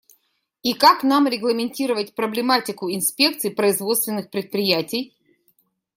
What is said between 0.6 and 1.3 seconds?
И как нам